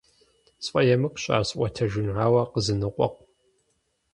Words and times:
СфӀэемыкӀущ 0.65 1.23
ар 1.35 1.43
сӀуэтэжыну, 1.49 2.17
ауэ 2.25 2.41
къызоныкъуэкъу. 2.51 3.25